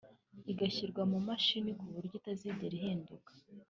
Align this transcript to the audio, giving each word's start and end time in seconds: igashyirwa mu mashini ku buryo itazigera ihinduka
igashyirwa 0.51 1.01
mu 1.11 1.19
mashini 1.27 1.71
ku 1.79 1.85
buryo 1.93 2.13
itazigera 2.19 2.73
ihinduka 2.79 3.31